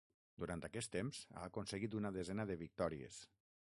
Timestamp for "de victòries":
2.53-3.25